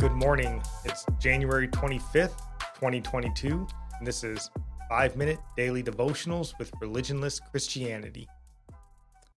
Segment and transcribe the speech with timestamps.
[0.00, 0.62] Good morning.
[0.86, 2.38] It's January 25th,
[2.76, 3.66] 2022,
[3.98, 4.50] and this is
[4.88, 8.26] 5 Minute Daily Devotionals with Religionless Christianity.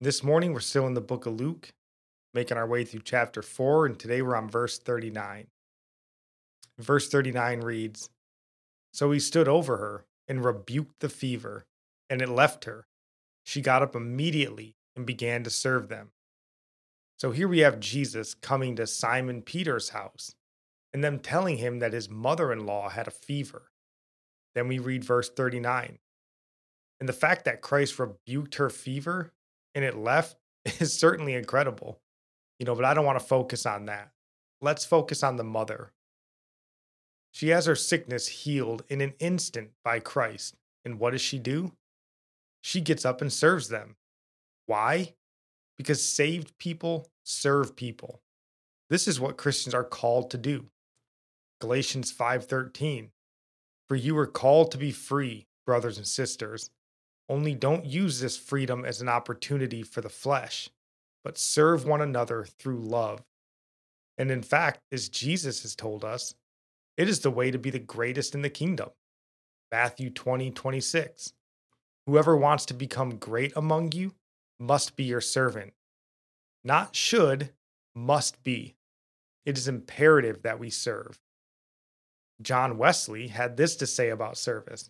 [0.02, 1.74] This morning, we're still in the book of Luke,
[2.36, 5.48] making our way through chapter 4, and today we're on verse 39.
[6.78, 8.12] Verse 39 reads
[8.94, 11.66] So he stood over her and rebuked the fever,
[12.08, 12.86] and it left her.
[13.44, 16.12] She got up immediately and began to serve them.
[17.18, 20.36] So here we have Jesus coming to Simon Peter's house
[20.94, 23.72] and them telling him that his mother in law had a fever.
[24.56, 26.00] Then we read verse 39.
[27.00, 29.32] And the fact that Christ rebuked her fever
[29.74, 30.38] and it left
[30.80, 32.00] is certainly incredible.
[32.60, 34.12] You know, but I don't want to focus on that.
[34.62, 35.94] Let's focus on the mother.
[37.32, 40.56] She has her sickness healed in an instant by Christ.
[40.86, 41.72] And what does she do?
[42.62, 43.96] She gets up and serves them.
[44.68, 45.16] Why?
[45.78, 48.22] Because saved people serve people.
[48.90, 50.68] This is what Christians are called to do.
[51.62, 53.12] Galatians 5:13
[53.88, 56.72] For you are called to be free, brothers and sisters.
[57.30, 60.70] Only don't use this freedom as an opportunity for the flesh,
[61.24, 63.24] but serve one another through love.
[64.18, 66.34] And in fact, as Jesus has told us,
[66.98, 68.90] it is the way to be the greatest in the kingdom.
[69.72, 71.34] Matthew 20, 26.
[72.08, 74.16] Whoever wants to become great among you
[74.60, 75.74] must be your servant.
[76.64, 77.54] Not should,
[77.96, 78.76] must be.
[79.46, 81.20] It is imperative that we serve.
[82.44, 84.90] John Wesley had this to say about service.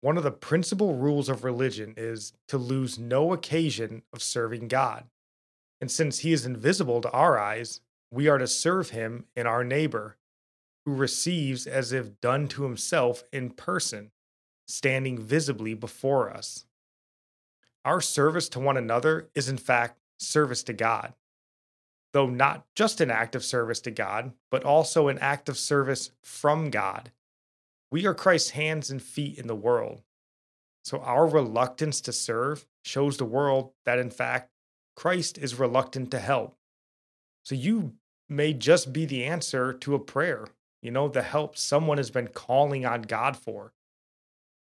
[0.00, 5.04] One of the principal rules of religion is to lose no occasion of serving God.
[5.80, 9.64] And since he is invisible to our eyes, we are to serve him in our
[9.64, 10.16] neighbor,
[10.84, 14.10] who receives as if done to himself in person,
[14.66, 16.66] standing visibly before us.
[17.84, 21.14] Our service to one another is, in fact, service to God
[22.14, 26.12] though not just an act of service to God, but also an act of service
[26.22, 27.10] from God.
[27.90, 30.00] We are Christ's hands and feet in the world.
[30.84, 34.52] So our reluctance to serve shows the world that, in fact,
[34.94, 36.56] Christ is reluctant to help.
[37.42, 37.94] So you
[38.28, 40.46] may just be the answer to a prayer,
[40.82, 43.72] you know, the help someone has been calling on God for.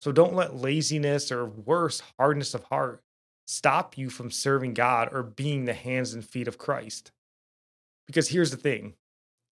[0.02, 3.02] So don't let laziness or worse, hardness of heart
[3.46, 7.10] stop you from serving God or being the hands and feet of Christ.
[8.08, 8.94] Because here's the thing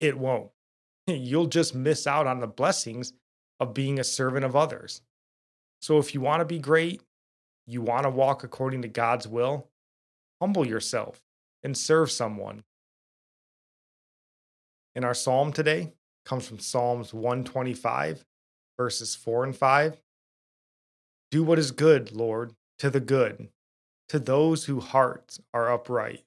[0.02, 0.50] it won't.
[1.08, 3.14] You'll just miss out on the blessings
[3.62, 5.02] of being a servant of others.
[5.82, 7.02] So if you want to be great,
[7.66, 9.70] you want to walk according to God's will,
[10.42, 11.22] humble yourself
[11.64, 12.64] and serve someone.
[14.96, 15.94] And our psalm today
[16.26, 18.26] comes from Psalms 125,
[18.78, 20.02] verses 4 and 5.
[21.31, 23.50] Do what is good, Lord, to the good,
[24.10, 26.24] to those whose hearts are upright.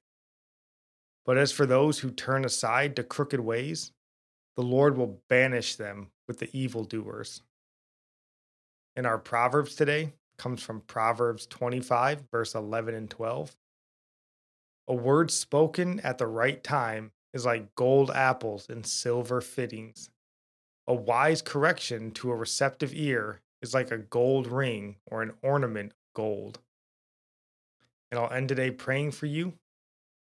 [1.24, 3.92] But as for those who turn aside to crooked ways,
[4.56, 7.42] the Lord will banish them with the evildoers.
[8.96, 13.56] And our Proverbs today comes from Proverbs 25, verse 11 and 12.
[14.88, 20.10] A word spoken at the right time is like gold apples and silver fittings.
[20.86, 25.92] A wise correction to a receptive ear is like a gold ring or an ornament
[25.92, 26.58] of gold.
[28.10, 29.54] And I'll end today praying for you